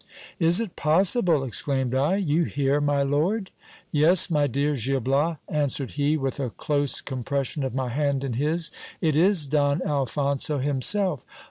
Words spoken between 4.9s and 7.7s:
Bias, an swered he with a close compression